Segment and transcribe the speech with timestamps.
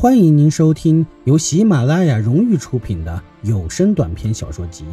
[0.00, 4.84] 欢迎您收听由喜马拉雅荣誉出品的有声短篇小说集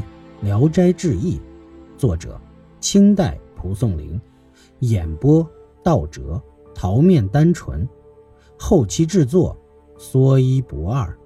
[0.46, 1.38] 《聊斋志异》，
[1.98, 2.38] 作者
[2.82, 4.20] 清代蒲松龄，
[4.80, 5.50] 演播
[5.82, 6.42] 道哲、
[6.76, 7.88] 桃面单纯，
[8.60, 9.58] 后期制作
[9.98, 11.18] 说一不二。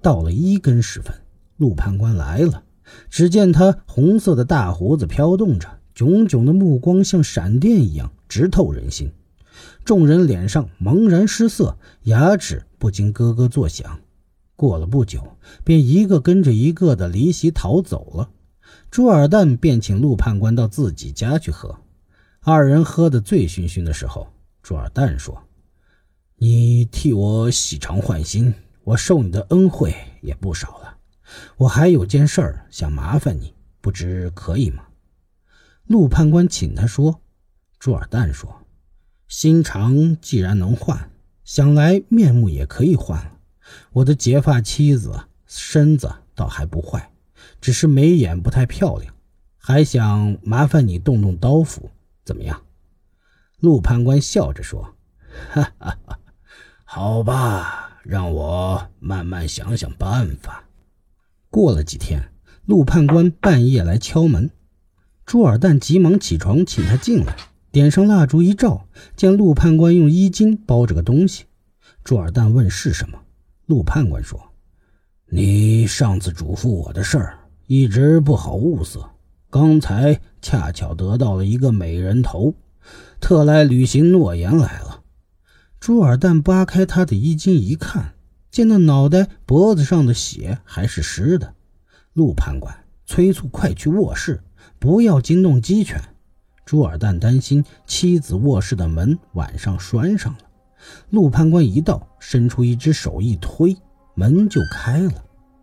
[0.00, 1.12] 到了一更时分，
[1.56, 2.62] 陆判官来了。
[3.10, 9.10] 只见他红色的大胡子飘动着，炯炯的目光像闪电一样直透人心。
[9.84, 14.00] 众人脸上茫然失色，牙齿不禁咯咯作响。
[14.56, 18.30] 过了不久，便一个跟着一个的离席逃走了。
[18.90, 21.80] 朱尔旦便请陆判官到自己家去喝。
[22.40, 24.28] 二人喝得醉醺醺的时候，
[24.62, 25.42] 朱尔旦说
[26.38, 30.98] ：“你替我洗肠换心，我受你的恩惠也不少了。
[31.56, 34.84] 我还有件事儿想麻烦你，不知可以吗？”
[35.86, 37.20] 陆判官请他说。
[37.78, 38.63] 朱尔旦说。
[39.36, 41.10] 心肠既然能换，
[41.42, 43.32] 想来面目也可以换了。
[43.90, 47.10] 我的结发妻子身子倒还不坏，
[47.60, 49.12] 只是眉眼不太漂亮，
[49.58, 51.90] 还想麻烦你动动刀斧，
[52.24, 52.62] 怎么样？
[53.58, 54.94] 陆判官笑着说
[55.50, 56.20] ：“哈哈哈，
[56.84, 60.62] 好吧，让我慢慢想想办法。”
[61.50, 62.30] 过了几天，
[62.66, 64.52] 陆判官半夜来敲门，
[65.26, 67.36] 朱尔旦急忙起床请他进来。
[67.74, 68.86] 点上蜡烛一照，
[69.16, 71.46] 见陆判官用衣襟包着个东西。
[72.04, 73.18] 朱尔旦问是什么，
[73.66, 74.40] 陆判官说
[75.28, 77.36] ：“你上次嘱咐我的事儿，
[77.66, 79.10] 一直不好物色。
[79.50, 82.54] 刚才恰巧得到了一个美人头，
[83.18, 85.02] 特来履行诺言来了。”
[85.80, 88.14] 朱尔旦扒开他的衣襟一看，
[88.52, 91.54] 见那脑袋脖子上的血还是湿的。
[92.12, 92.72] 陆判官
[93.04, 94.44] 催促：“快去卧室，
[94.78, 96.00] 不要惊动鸡犬。”
[96.64, 100.38] 朱尔旦担心妻子卧室的门晚上拴上了，
[101.10, 103.76] 陆判官一到，伸出一只手一推，
[104.14, 105.12] 门就开了。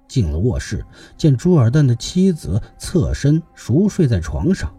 [0.07, 0.85] 进了卧室，
[1.17, 4.71] 见朱尔旦的妻子侧身熟睡在床上，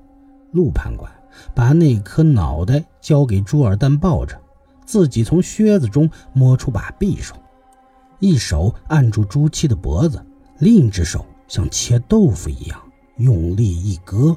[0.53, 1.10] 陆判官
[1.55, 4.39] 把那颗脑袋交给朱尔旦抱着，
[4.84, 7.34] 自己从靴子中摸出把匕首，
[8.21, 10.25] 一手按住朱七的脖子，
[10.59, 12.78] 另一只手像切豆腐一样
[13.16, 14.37] 用力一割。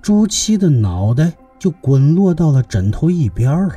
[0.00, 3.74] 朱七的脑袋就滚落到了枕头一边了。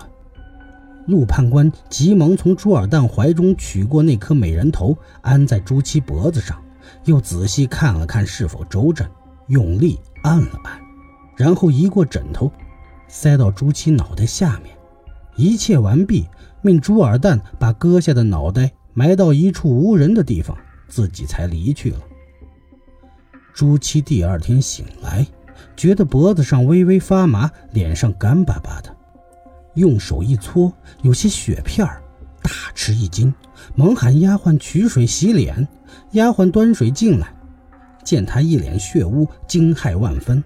[1.08, 6.62] 陆判官急忙从朱尔旦怀中取过那颗美人头，安在朱七脖子上，
[7.06, 9.08] 又仔细看了看是否周正，
[9.48, 10.80] 用力按了按，
[11.36, 12.52] 然后移过枕头，
[13.08, 14.76] 塞到朱七脑袋下面。
[15.36, 16.28] 一切完毕，
[16.62, 20.56] 命朱尔旦把割下的脑袋埋到一处无人的地方，
[20.88, 22.00] 自己才离去了。
[23.54, 25.26] 朱七第二天醒来。
[25.82, 28.96] 觉得脖子上微微发麻，脸上干巴巴的，
[29.74, 30.72] 用手一搓，
[31.02, 32.00] 有些血片儿
[32.44, 33.34] 大吃一惊，
[33.74, 35.68] 忙喊丫鬟取水洗脸。
[36.12, 37.34] 丫鬟端水进来，
[38.04, 40.44] 见他一脸血污，惊骇万分。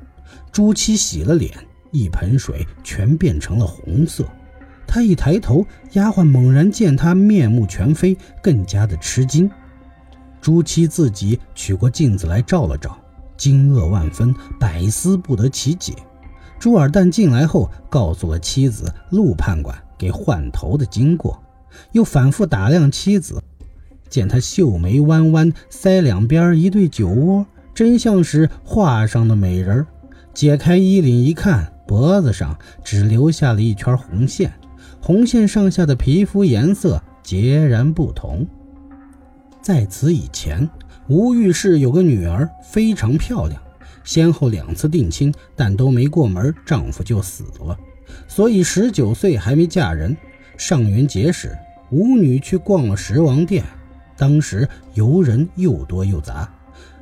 [0.54, 1.52] 朱七洗了脸，
[1.92, 4.24] 一盆水全变成了红色。
[4.88, 9.52] 他一抬头，丫鬟猛然见他面目全非，更加的吃惊。
[10.40, 12.98] 朱七自己取过镜子来照了照。
[13.38, 15.94] 惊愕万分，百思不得其解。
[16.58, 21.42] 朱尔旦进来后，告诉了妻子陆判官给换头的经过，
[21.92, 23.42] 又反复打量妻子，
[24.10, 29.86] 见她秀眉弯弯，腮两边一对酒窝，真像是画上的美人。
[30.34, 34.54] 解开衣领一看，脖子上只留下了一圈红线，
[35.02, 38.48] 红线上下的皮肤颜色截然不同。
[39.62, 40.68] 在此以前。
[41.08, 43.62] 吴玉氏有个女儿，非常漂亮，
[44.04, 47.78] 先后两次定亲，但都没过门，丈夫就死了，
[48.28, 50.18] 所以十九岁还没嫁人。
[50.58, 51.56] 上元节时，
[51.92, 53.64] 吴女去逛了十王殿，
[54.18, 56.52] 当时游人又多又杂，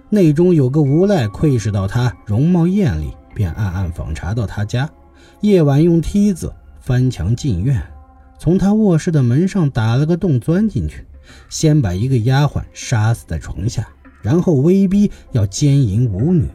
[0.09, 4.89] 内中有个无赖窥视到她容貌艳丽，便暗暗访查到她家，
[5.39, 7.81] 夜晚用梯子翻墙进院，
[8.37, 11.05] 从她卧室的门上打了个洞，钻进去。
[11.49, 13.87] 先把一个丫鬟杀死在床下，
[14.21, 16.47] 然后威逼要奸淫舞女。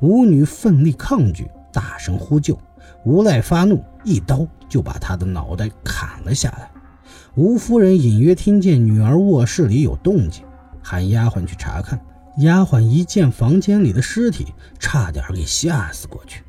[0.00, 2.58] 舞女奋力抗拒，大声呼救。
[3.04, 6.70] 无赖发怒，一刀就把她的脑袋砍了下来。
[7.34, 10.44] 吴夫人隐约听见女儿卧室里有动静，
[10.82, 12.00] 喊丫鬟去查看。
[12.38, 14.46] 丫鬟一见房间里的尸体，
[14.78, 16.42] 差点给吓死过去。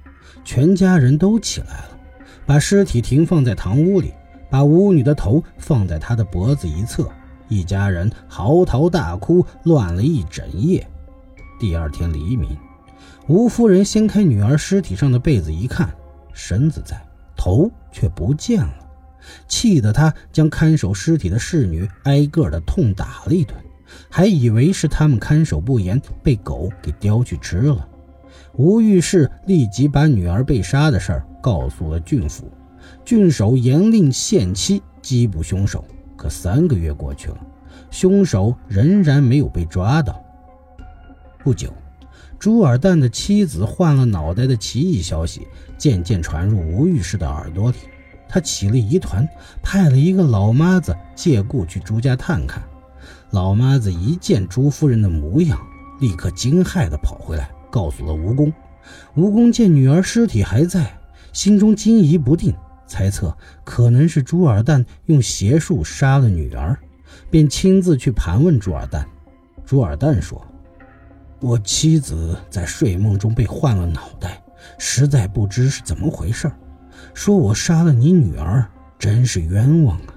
[0.44, 1.98] 全家人都起来了，
[2.46, 4.14] 把尸体停放在堂屋里，
[4.50, 7.10] 把舞女的头放在她的脖子一侧。
[7.48, 10.86] 一家人嚎啕大哭，乱了一整夜。
[11.60, 12.58] 第二天黎明，
[13.28, 15.94] 吴夫人掀开女儿尸体上的被子一看，
[16.34, 17.02] 身子在，
[17.36, 18.74] 头却不见了。
[19.48, 23.56] 气得他将看守尸体的侍女挨个的痛打了一顿，
[24.10, 27.88] 还以为是他们看守不严，被狗给叼去吃了。
[28.54, 32.52] 吴御史立即把女儿被杀的事儿告诉了郡府，
[33.04, 35.84] 郡守严令限期缉捕凶手。
[36.26, 37.38] 可三个月过去了，
[37.92, 40.20] 凶手仍然没有被抓到。
[41.38, 41.72] 不久，
[42.40, 47.78] 朱尔旦的妻子换了脑袋的奇异消息渐渐传入吴御史的耳朵里。
[48.28, 49.30] 他起了疑团，
[49.62, 52.64] 派了一个老妈子借故去朱家探看。
[53.30, 55.60] 老妈子一见朱夫人的模样，
[56.00, 58.52] 立刻惊骇地跑回来，告诉了吴公。
[59.14, 60.98] 吴公见女儿尸体还在，
[61.34, 62.52] 心中惊疑不定，
[62.88, 66.78] 猜测可能是朱尔旦用邪术杀了女儿，
[67.30, 69.04] 便亲自去盘问朱尔旦。
[69.66, 70.46] 朱尔旦说
[71.42, 74.44] ：“我妻子在睡梦中被换了脑袋，
[74.78, 76.52] 实在不知是怎么回事。”
[77.14, 78.68] 说我杀了你女儿，
[79.00, 80.14] 真是冤枉啊！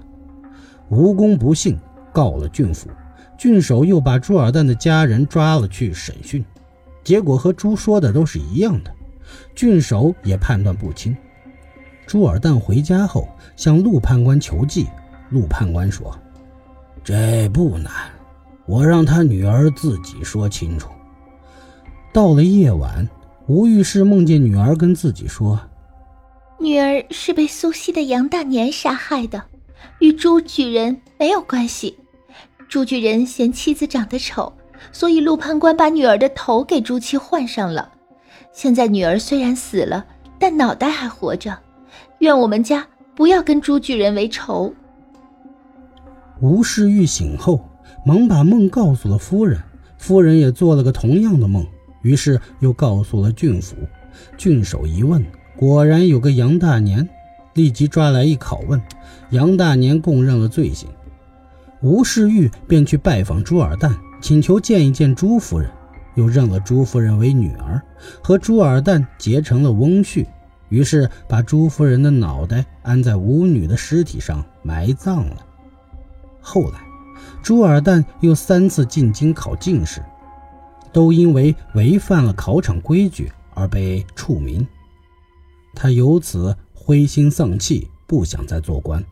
[0.89, 1.77] 吴公不信，
[2.13, 2.89] 告了郡府。
[3.37, 6.43] 郡守又把朱尔旦的家人抓了去审讯，
[7.03, 8.93] 结果和朱说的都是一样的。
[9.55, 11.15] 郡守也判断不清。
[12.09, 14.87] 朱尔旦回家后向陆判官求计，
[15.29, 16.11] 陆判官说
[17.05, 17.93] ：“这不难，
[18.65, 20.89] 我让他女儿自己说清楚。”
[22.11, 23.07] 到了夜晚，
[23.45, 25.59] 吴御史梦见女儿跟自己说。
[26.57, 29.43] 女儿是被苏西的杨大年杀害的，
[29.99, 31.95] 与朱举人没有关系。
[32.67, 34.51] 朱举人嫌妻子长得丑，
[34.91, 37.91] 所以陆判官把女儿的头给朱七换上了。
[38.51, 40.03] 现在女儿虽然死了，
[40.39, 41.55] 但脑袋还活着。
[42.19, 42.85] 愿我们家
[43.15, 44.73] 不要跟朱巨人为仇。
[46.41, 47.61] 吴世玉醒后，
[48.05, 49.59] 忙把梦告诉了夫人，
[49.97, 51.65] 夫人也做了个同样的梦，
[52.01, 53.75] 于是又告诉了郡府。
[54.37, 55.25] 郡守一问。
[55.57, 57.07] 果然有个杨大年，
[57.53, 58.81] 立即抓来一拷问。
[59.31, 60.89] 杨大年供认了罪行，
[61.81, 65.69] 吴世玉便去拜访朱尔旦，请求见一见朱夫人，
[66.15, 67.81] 又认了朱夫人为女儿，
[68.21, 70.25] 和朱尔旦结成了翁婿。
[70.69, 75.45] 于是把朱夫人的脑袋安在舞女的尸体上埋葬了。
[76.41, 76.79] 后来，
[77.43, 80.03] 朱尔旦又三次进京考进士，
[80.93, 84.65] 都因为违反了考场规矩而被处民。
[85.75, 89.03] 他由此灰心丧气，不想再做官。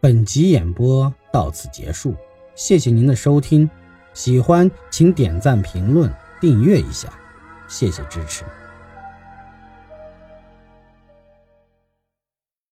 [0.00, 2.14] 本集演播到此结束，
[2.54, 3.68] 谢谢您的收听，
[4.14, 7.08] 喜欢请点赞、评论、订阅一下，
[7.68, 8.44] 谢谢支持。